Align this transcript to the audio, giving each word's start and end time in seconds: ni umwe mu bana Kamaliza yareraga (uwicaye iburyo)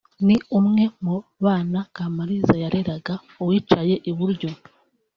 ni 0.25 0.37
umwe 0.59 0.83
mu 1.03 1.15
bana 1.45 1.79
Kamaliza 1.95 2.53
yareraga 2.63 3.13
(uwicaye 3.41 3.95
iburyo) 4.11 4.49